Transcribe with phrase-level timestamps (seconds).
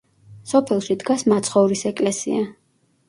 [0.51, 2.41] სოფელში დგას მაცხოვრის ეკლესია.